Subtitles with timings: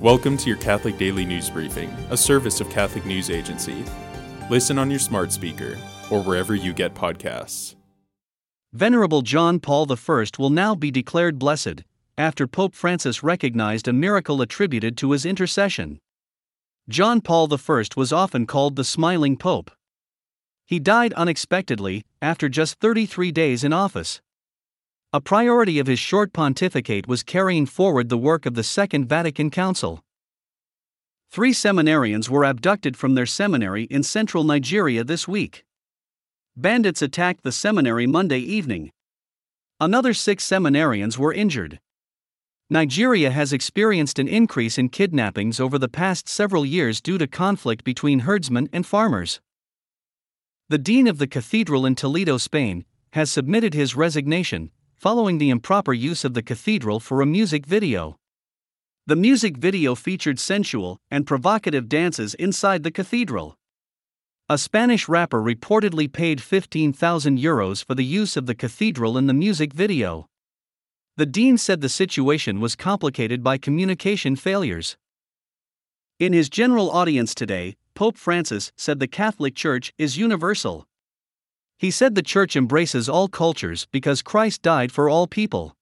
[0.00, 3.84] Welcome to your Catholic Daily News Briefing, a service of Catholic News Agency.
[4.48, 5.76] Listen on your smart speaker
[6.08, 7.74] or wherever you get podcasts.
[8.72, 11.82] Venerable John Paul I will now be declared blessed,
[12.16, 15.98] after Pope Francis recognized a miracle attributed to his intercession.
[16.88, 19.68] John Paul I was often called the Smiling Pope.
[20.64, 24.20] He died unexpectedly, after just 33 days in office.
[25.10, 29.50] A priority of his short pontificate was carrying forward the work of the Second Vatican
[29.50, 30.04] Council.
[31.30, 35.64] Three seminarians were abducted from their seminary in central Nigeria this week.
[36.58, 38.92] Bandits attacked the seminary Monday evening.
[39.80, 41.80] Another six seminarians were injured.
[42.68, 47.82] Nigeria has experienced an increase in kidnappings over the past several years due to conflict
[47.82, 49.40] between herdsmen and farmers.
[50.68, 55.92] The Dean of the Cathedral in Toledo, Spain, has submitted his resignation, following the improper
[55.92, 58.18] use of the cathedral for a music video.
[59.06, 63.56] The music video featured sensual and provocative dances inside the cathedral.
[64.48, 69.34] A Spanish rapper reportedly paid 15,000 euros for the use of the cathedral in the
[69.34, 70.26] music video.
[71.16, 74.96] The dean said the situation was complicated by communication failures.
[76.18, 80.88] In his general audience today, Pope Francis said the Catholic Church is universal.
[81.78, 85.76] He said the Church embraces all cultures because Christ died for all people.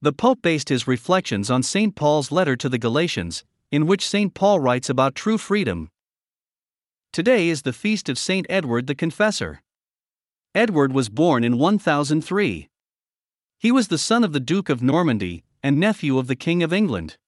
[0.00, 1.94] The Pope based his reflections on St.
[1.94, 4.32] Paul's letter to the Galatians, in which St.
[4.32, 5.90] Paul writes about true freedom.
[7.12, 8.46] Today is the feast of St.
[8.48, 9.60] Edward the Confessor.
[10.54, 12.70] Edward was born in 1003.
[13.58, 16.72] He was the son of the Duke of Normandy and nephew of the King of
[16.72, 17.18] England.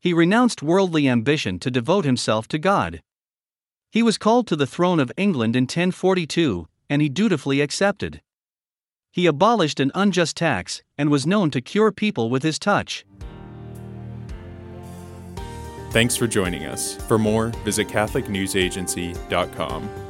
[0.00, 3.02] He renounced worldly ambition to devote himself to God.
[3.90, 8.22] He was called to the throne of England in 1042 and he dutifully accepted.
[9.10, 13.04] He abolished an unjust tax and was known to cure people with his touch.
[15.90, 16.94] Thanks for joining us.
[17.08, 20.03] For more, visit CatholicNewsAgency.com.